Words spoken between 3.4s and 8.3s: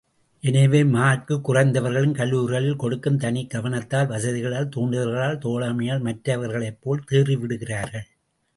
கவனத்தால், வசதிகளால், தூண்டுதல்களால், தோழமையால் மற்றவர்களைப்போல் தேறிவிடுகிறார்கள்.